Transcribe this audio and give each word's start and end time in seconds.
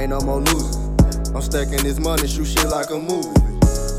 Ain't 0.00 0.08
no 0.08 0.20
more 0.22 0.40
losing. 0.40 0.96
I'm 1.36 1.42
stacking 1.42 1.84
this 1.84 2.00
money, 2.00 2.26
shoot 2.26 2.46
shit 2.46 2.70
like 2.70 2.88
a 2.88 2.96
movie. 2.96 3.28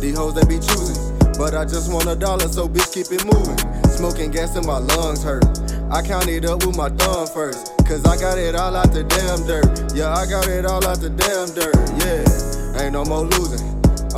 These 0.01 0.17
hoes 0.17 0.33
they 0.33 0.41
be 0.49 0.57
choosing, 0.57 0.97
but 1.37 1.53
I 1.53 1.63
just 1.63 1.93
want 1.93 2.09
a 2.09 2.15
dollar, 2.15 2.47
so 2.47 2.67
bitch 2.67 2.91
keep 2.91 3.13
it 3.13 3.23
moving. 3.23 3.55
Smoking 3.85 4.31
gas 4.31 4.57
in 4.57 4.65
my 4.65 4.79
lungs 4.79 5.21
hurt. 5.21 5.45
I 5.91 6.01
count 6.01 6.27
it 6.27 6.43
up 6.43 6.65
with 6.65 6.75
my 6.75 6.89
thumb 6.89 7.27
first, 7.27 7.77
cause 7.85 8.03
I 8.05 8.17
got 8.17 8.39
it 8.39 8.55
all 8.55 8.75
out 8.75 8.91
the 8.91 9.03
damn 9.03 9.45
dirt. 9.45 9.93
Yeah, 9.93 10.11
I 10.11 10.25
got 10.25 10.47
it 10.47 10.65
all 10.65 10.83
out 10.83 11.01
the 11.01 11.11
damn 11.13 11.53
dirt. 11.53 11.77
Yeah, 12.01 12.81
ain't 12.81 12.93
no 12.93 13.05
more 13.05 13.29
losing. 13.37 13.61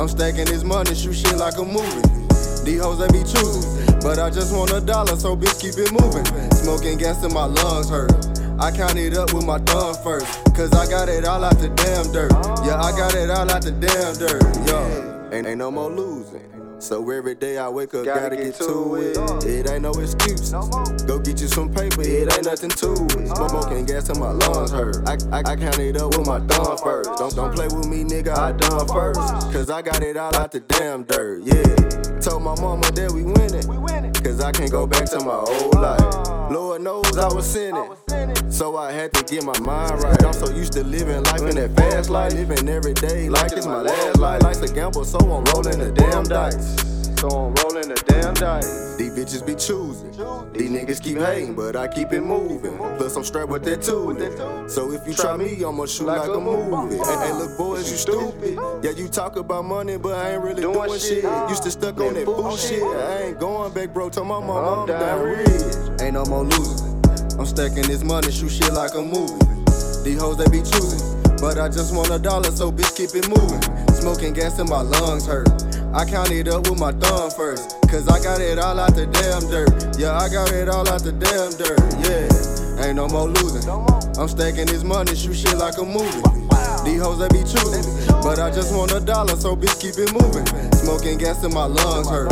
I'm 0.00 0.08
stacking 0.08 0.46
this 0.46 0.64
money, 0.64 0.94
shoot 0.94 1.12
shit 1.12 1.36
like 1.36 1.58
a 1.58 1.64
movie. 1.68 2.00
These 2.64 2.80
hoes 2.80 2.96
they 2.96 3.12
be 3.12 3.28
choosing, 3.28 4.00
but 4.00 4.18
I 4.18 4.30
just 4.30 4.56
want 4.56 4.72
a 4.72 4.80
dollar, 4.80 5.20
so 5.20 5.36
bitch 5.36 5.60
keep 5.60 5.76
it 5.76 5.92
moving. 5.92 6.24
Smoking 6.64 6.96
gas 6.96 7.22
in 7.22 7.34
my 7.34 7.44
lungs 7.44 7.90
hurt. 7.90 8.33
I 8.58 8.70
count 8.70 8.96
it 8.96 9.16
up 9.16 9.32
with 9.32 9.44
my 9.44 9.58
thumb 9.58 9.94
first, 10.02 10.26
cause 10.54 10.72
I 10.72 10.88
got 10.88 11.08
it 11.08 11.24
all 11.24 11.42
out 11.42 11.58
the 11.58 11.68
damn 11.70 12.12
dirt. 12.12 12.32
Yeah, 12.64 12.80
I 12.80 12.92
got 12.96 13.14
it 13.14 13.28
all 13.28 13.50
out 13.50 13.62
the 13.62 13.72
damn 13.72 14.14
dirt. 14.14 14.42
Yo, 14.66 15.30
ain't, 15.32 15.46
ain't 15.46 15.58
no 15.58 15.70
more 15.70 15.90
losing. 15.90 16.40
So 16.78 17.10
every 17.10 17.34
day 17.34 17.58
I 17.58 17.68
wake 17.68 17.94
up, 17.94 18.04
gotta, 18.04 18.36
get, 18.36 18.54
to 18.56 18.94
it. 18.96 19.16
It 19.44 19.70
ain't 19.70 19.82
no 19.82 19.90
excuse. 19.92 20.52
Go 20.52 21.18
get 21.18 21.40
you 21.40 21.48
some 21.48 21.72
paper, 21.72 22.02
it 22.02 22.32
ain't 22.32 22.44
nothing 22.44 22.70
to 22.70 22.92
it. 22.92 23.28
Smoking 23.28 23.86
gas 23.86 24.04
till 24.04 24.16
my 24.16 24.30
lungs 24.30 24.70
hurt. 24.70 24.96
I, 25.08 25.14
I, 25.32 25.38
I 25.40 25.56
count 25.56 25.78
it 25.78 25.96
up 25.96 26.16
with 26.16 26.26
my 26.26 26.40
thumb 26.40 26.78
first. 26.78 27.10
Don't, 27.16 27.34
don't 27.34 27.54
play 27.54 27.66
with 27.66 27.88
me, 27.88 28.04
nigga, 28.04 28.36
I 28.36 28.52
done 28.52 28.86
first. 28.86 29.18
Cause 29.52 29.70
I 29.70 29.82
got 29.82 30.02
it 30.02 30.16
all 30.16 30.34
out 30.36 30.52
the 30.52 30.60
damn 30.60 31.04
dirt, 31.04 31.42
yeah. 31.42 32.20
Told 32.20 32.42
my 32.42 32.54
mama 32.60 32.90
that 32.92 33.10
we 33.12 33.24
winning. 33.24 34.12
Cause 34.22 34.40
I 34.40 34.52
can't 34.52 34.70
go 34.70 34.86
back 34.86 35.06
to 35.10 35.20
my 35.20 35.36
old 35.36 35.74
life. 35.74 36.23
Lord 36.50 36.82
knows 36.82 37.16
I 37.16 37.28
was 37.32 37.46
sinning. 37.46 37.90
So 38.50 38.76
I 38.76 38.92
had 38.92 39.12
to 39.14 39.24
get 39.24 39.44
my 39.44 39.58
mind 39.60 40.02
right. 40.02 40.24
I'm 40.24 40.32
so 40.32 40.50
used 40.50 40.72
to 40.74 40.84
living 40.84 41.22
life 41.24 41.42
in 41.42 41.56
that 41.56 41.74
fast 41.76 42.10
life. 42.10 42.32
Living 42.32 42.68
every 42.68 42.94
day 42.94 43.28
like 43.28 43.52
it's 43.52 43.66
my 43.66 43.82
last 43.82 44.18
life. 44.18 44.42
Life's 44.42 44.60
a 44.60 44.72
gamble, 44.72 45.04
so 45.04 45.18
I'm 45.18 45.44
rolling 45.44 45.78
the 45.78 45.92
damn 45.92 46.24
dice. 46.24 46.93
So 47.24 47.30
I'm 47.30 47.54
rolling 47.54 47.88
the 47.88 47.94
damn 48.06 48.34
dice. 48.34 48.96
These 48.96 49.16
bitches 49.16 49.46
be 49.46 49.54
choosing. 49.54 50.10
These 50.52 50.68
niggas 50.68 51.02
keep 51.02 51.16
hating, 51.16 51.54
but 51.54 51.74
I 51.74 51.88
keep 51.88 52.12
it 52.12 52.20
moving. 52.20 52.76
Plus 52.76 53.16
I'm 53.16 53.24
strapped 53.24 53.48
with 53.48 53.64
that 53.64 53.80
too. 53.80 54.68
So 54.68 54.92
if 54.92 55.08
you 55.08 55.14
try 55.14 55.34
me, 55.38 55.64
I'ma 55.64 55.86
shoot 55.86 56.04
like 56.04 56.28
a 56.28 56.38
movie. 56.38 56.96
Hey, 56.96 57.16
hey, 57.24 57.32
look, 57.32 57.56
boys, 57.56 57.90
you 57.90 57.96
stupid. 57.96 58.58
Yeah, 58.84 58.90
you 58.90 59.08
talk 59.08 59.36
about 59.36 59.64
money, 59.64 59.96
but 59.96 60.12
I 60.18 60.34
ain't 60.34 60.42
really 60.42 60.60
doing 60.60 60.98
shit. 60.98 61.24
Used 61.48 61.62
to 61.62 61.70
stuck 61.70 61.98
on 61.98 62.12
that 62.12 62.26
bullshit. 62.26 62.82
I 62.82 63.22
ain't 63.28 63.40
going 63.40 63.72
back, 63.72 63.94
bro. 63.94 64.10
Told 64.10 64.28
my 64.28 64.40
mama 64.40 64.82
I'm 64.82 64.86
down 64.86 65.22
rich. 65.22 66.02
Ain't 66.02 66.12
no 66.12 66.26
more 66.26 66.44
losing. 66.44 67.00
I'm 67.38 67.46
stacking 67.46 67.84
this 67.84 68.04
money, 68.04 68.30
shoot 68.32 68.50
shit 68.50 68.74
like 68.74 68.92
a 68.92 69.00
movie. 69.00 69.64
These 70.04 70.20
hoes 70.20 70.36
they 70.36 70.50
be 70.50 70.60
choosing, 70.60 71.22
but 71.40 71.56
I 71.56 71.70
just 71.70 71.96
want 71.96 72.10
a 72.10 72.18
dollar, 72.18 72.50
so 72.50 72.70
bitch 72.70 72.94
keep 72.94 73.14
it 73.14 73.26
moving. 73.30 73.83
Smoking 74.04 74.34
gas 74.34 74.58
in 74.58 74.68
my 74.68 74.82
lungs 74.82 75.26
hurt. 75.26 75.48
I 75.94 76.04
count 76.04 76.30
it 76.30 76.46
up 76.46 76.68
with 76.68 76.78
my 76.78 76.92
thumb 76.92 77.30
first, 77.30 77.80
cause 77.88 78.06
I 78.06 78.22
got 78.22 78.38
it 78.38 78.58
all 78.58 78.78
out 78.78 78.94
the 78.94 79.06
damn 79.06 79.48
dirt. 79.48 79.96
Yeah, 79.98 80.18
I 80.18 80.28
got 80.28 80.52
it 80.52 80.68
all 80.68 80.86
out 80.86 81.02
the 81.02 81.12
damn 81.12 81.56
dirt. 81.56 81.80
Yeah, 82.04 82.84
ain't 82.84 82.96
no 82.96 83.08
more 83.08 83.28
losing. 83.28 83.64
I'm 84.20 84.28
stacking 84.28 84.66
this 84.66 84.84
money, 84.84 85.16
shoot 85.16 85.32
shit 85.32 85.56
like 85.56 85.78
a 85.78 85.84
movie. 85.88 86.20
These 86.84 87.00
hoes 87.00 87.16
they 87.16 87.28
be 87.32 87.48
choosing, 87.48 87.80
but 88.20 88.38
I 88.38 88.50
just 88.50 88.76
want 88.76 88.92
a 88.92 89.00
dollar, 89.00 89.36
so 89.36 89.56
bitch 89.56 89.80
keep 89.80 89.96
it 89.96 90.12
moving. 90.12 90.44
Smoking 90.76 91.16
gas 91.16 91.42
in 91.42 91.54
my 91.54 91.64
lungs 91.64 92.10
hurt. 92.10 92.28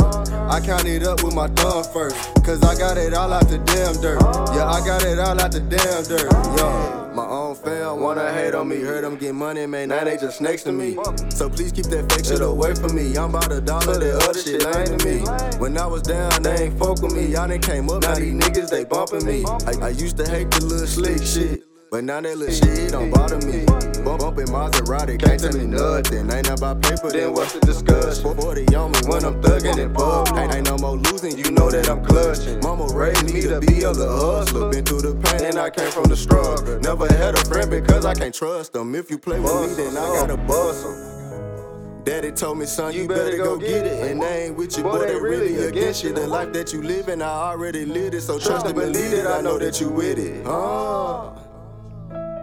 I 0.49 0.59
count 0.59 0.85
it 0.85 1.03
up 1.03 1.23
with 1.23 1.33
my 1.33 1.47
thumb 1.47 1.83
first, 1.83 2.15
cause 2.43 2.61
I 2.63 2.75
got 2.77 2.97
it 2.97 3.13
all 3.13 3.31
out 3.31 3.47
the 3.47 3.57
damn 3.59 3.99
dirt. 4.01 4.21
Yeah, 4.55 4.69
I 4.69 4.85
got 4.85 5.03
it 5.03 5.19
all 5.19 5.39
out 5.39 5.51
the 5.51 5.59
damn 5.59 6.03
dirt. 6.03 6.31
Yo. 6.57 7.03
My 7.13 7.25
own 7.27 7.53
fam 7.53 7.99
wanna 7.99 8.33
hate 8.33 8.55
on 8.55 8.67
me, 8.67 8.79
heard 8.81 9.03
them 9.03 9.17
get 9.17 9.35
money, 9.35 9.67
man. 9.67 9.89
Now 9.89 10.03
they 10.03 10.17
just 10.17 10.41
next 10.41 10.63
to 10.63 10.71
me. 10.71 10.97
So 11.29 11.47
please 11.47 11.71
keep 11.71 11.85
that 11.87 12.11
fake 12.11 12.25
shit 12.25 12.41
away 12.41 12.73
from 12.73 12.95
me. 12.95 13.15
I'm 13.15 13.29
about 13.29 13.51
a 13.51 13.61
dollar, 13.61 13.99
that 13.99 14.27
other 14.27 14.41
shit 14.41 14.63
lame 14.63 14.97
to 14.97 15.05
me. 15.05 15.59
When 15.59 15.77
I 15.77 15.85
was 15.85 16.01
down, 16.01 16.41
they 16.41 16.65
ain't 16.65 16.79
fuck 16.79 17.03
with 17.03 17.13
me. 17.13 17.27
Y'all 17.27 17.47
done 17.47 17.61
came 17.61 17.87
up, 17.91 18.01
now 18.01 18.15
these 18.15 18.33
niggas 18.33 18.69
they 18.71 18.83
bumping 18.85 19.25
me. 19.25 19.45
I, 19.45 19.87
I 19.87 19.89
used 19.89 20.17
to 20.17 20.27
hate 20.27 20.49
the 20.49 20.65
little 20.65 20.87
slick 20.87 21.21
shit. 21.21 21.63
But 21.93 22.05
now 22.05 22.21
that 22.21 22.35
little 22.39 22.55
shit 22.55 22.89
don't 22.89 23.11
bother 23.11 23.37
me. 23.45 23.65
Bump 24.03 24.21
bumping 24.21 24.47
Maserati, 24.47 25.13
can't 25.21 25.39
tell 25.39 25.53
me 25.53 25.67
nothing. 25.67 26.25
Ain't 26.33 26.49
about 26.49 26.81
paper, 26.81 27.11
then 27.11 27.33
what's 27.33 27.53
the 27.53 27.59
discussion? 27.59 28.33
40 28.33 28.75
on 28.75 28.91
me 28.93 28.99
when 29.05 29.23
I'm 29.23 29.39
thugging 29.43 29.77
it, 29.77 29.93
pub. 29.93 30.35
Ain't, 30.35 30.55
ain't 30.55 30.65
no 30.65 30.75
more 30.79 30.97
losing, 30.97 31.37
you 31.37 31.51
know 31.51 31.69
that 31.69 31.87
I'm 31.87 32.03
clutching. 32.03 32.61
Mama 32.61 32.87
raised 32.95 33.31
me 33.31 33.41
to 33.41 33.59
be 33.59 33.83
a 33.83 33.91
little 33.91 34.39
hustler. 34.39 34.71
Been 34.71 34.83
through 34.83 35.01
the 35.01 35.13
pain 35.21 35.49
and 35.49 35.59
I 35.59 35.69
came 35.69 35.91
from 35.91 36.05
the 36.05 36.15
struggle. 36.15 36.79
Never 36.79 37.05
had 37.13 37.35
a 37.35 37.45
friend 37.45 37.69
because 37.69 38.07
I 38.07 38.15
can't 38.15 38.33
trust 38.33 38.73
them. 38.73 38.95
If 38.95 39.11
you 39.11 39.19
play 39.19 39.39
with 39.39 39.53
me, 39.53 39.75
then 39.75 39.95
I 39.95 40.07
gotta 40.17 40.37
bust 40.37 40.81
them. 40.81 42.03
Daddy 42.05 42.31
told 42.31 42.57
me, 42.57 42.65
son, 42.65 42.91
you, 42.95 43.07
better 43.07 43.37
go 43.37 43.59
get 43.59 43.85
it. 43.85 44.09
And 44.09 44.19
they 44.19 44.45
ain't 44.45 44.57
with 44.57 44.75
you, 44.79 44.83
boy, 44.83 45.05
they 45.05 45.15
really 45.15 45.63
against 45.67 46.03
you. 46.03 46.11
The 46.11 46.25
life 46.25 46.53
that 46.53 46.73
you 46.73 46.81
live, 46.81 47.05
living, 47.05 47.21
I 47.21 47.51
already 47.51 47.85
lived 47.85 48.15
it. 48.15 48.21
So 48.21 48.39
trust 48.39 48.65
and 48.65 48.73
believe 48.73 49.13
it, 49.13 49.27
I 49.27 49.41
know 49.41 49.59
that 49.59 49.79
you 49.79 49.89
with 49.89 50.17
it. 50.17 50.43
Uh. 50.47 51.52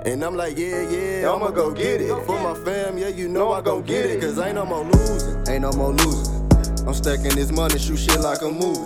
And 0.06 0.24
I'm 0.24 0.34
like, 0.34 0.56
yeah, 0.56 0.88
yeah, 0.88 1.30
I'ma 1.30 1.50
go 1.50 1.72
get 1.72 2.00
it. 2.00 2.08
For 2.24 2.40
my 2.40 2.54
fam, 2.64 2.96
yeah, 2.96 3.08
you 3.08 3.28
know 3.28 3.52
I 3.52 3.60
gon' 3.60 3.82
get 3.82 4.06
it. 4.06 4.20
Cause 4.20 4.38
ain't 4.38 4.54
no 4.54 4.64
more 4.64 4.84
losing. 4.84 5.46
Ain't 5.46 5.60
no 5.60 5.72
more 5.72 5.92
losing. 5.92 6.48
I'm 6.86 6.94
stacking 6.94 7.34
this 7.34 7.52
money, 7.52 7.78
shoot 7.78 7.98
shit 7.98 8.18
like 8.20 8.40
a 8.40 8.50
movie. 8.50 8.80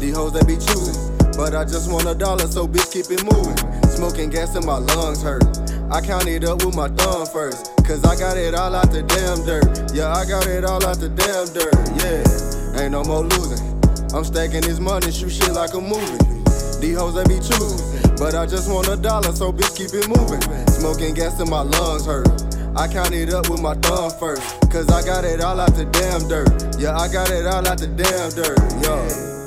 These 0.00 0.16
hoes 0.16 0.32
they 0.32 0.40
be 0.46 0.56
choosing. 0.56 0.96
But 1.36 1.54
I 1.54 1.64
just 1.64 1.92
want 1.92 2.08
a 2.08 2.14
dollar, 2.14 2.46
so 2.46 2.66
bitch 2.66 2.90
keep 2.90 3.10
it 3.10 3.22
moving. 3.24 3.56
Smoking 3.90 4.30
gas 4.30 4.56
in 4.56 4.64
my 4.64 4.78
lungs 4.78 5.22
hurt. 5.22 5.44
I 5.92 6.00
count 6.00 6.26
it 6.26 6.44
up 6.44 6.64
with 6.64 6.74
my 6.74 6.88
thumb 6.88 7.26
first. 7.26 7.76
Cause 7.84 8.02
I 8.04 8.16
got 8.18 8.38
it 8.38 8.54
all 8.54 8.74
out 8.74 8.90
the 8.90 9.02
damn 9.02 9.44
dirt. 9.44 9.92
Yeah, 9.92 10.14
I 10.14 10.24
got 10.24 10.46
it 10.46 10.64
all 10.64 10.84
out 10.86 10.98
the 10.98 11.10
damn 11.10 11.44
dirt. 11.52 11.76
Yeah, 12.00 12.82
ain't 12.82 12.92
no 12.92 13.04
more 13.04 13.22
losing. 13.22 13.67
I'm 14.14 14.24
stacking 14.24 14.62
this 14.62 14.80
money, 14.80 15.12
shoot 15.12 15.30
shit 15.30 15.52
like 15.52 15.74
a 15.74 15.80
movie. 15.80 16.18
These 16.80 16.96
hoes 16.96 17.14
they 17.14 17.24
be 17.24 17.40
choosing, 17.40 18.16
but 18.16 18.34
I 18.34 18.46
just 18.46 18.70
want 18.70 18.88
a 18.88 18.96
dollar, 18.96 19.34
so 19.34 19.52
bitch 19.52 19.76
keep 19.76 19.92
it 19.92 20.08
moving. 20.08 20.40
Smoking 20.68 21.14
gas 21.14 21.40
in 21.40 21.50
my 21.50 21.62
lungs 21.62 22.06
hurt. 22.06 22.28
I 22.76 22.86
count 22.88 23.12
it 23.12 23.32
up 23.34 23.48
with 23.50 23.60
my 23.60 23.74
thumb 23.74 24.10
first, 24.18 24.42
cause 24.70 24.88
I 24.88 25.04
got 25.04 25.24
it 25.24 25.40
all 25.40 25.60
out 25.60 25.74
the 25.74 25.84
damn 25.86 26.28
dirt. 26.28 26.76
Yeah, 26.78 26.96
I 26.96 27.12
got 27.12 27.30
it 27.30 27.46
all 27.46 27.66
out 27.66 27.78
the 27.78 27.88
damn 27.88 28.30
dirt. 28.30 28.58
Yo. 28.82 29.37